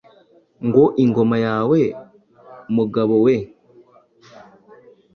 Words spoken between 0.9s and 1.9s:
ingoma yawe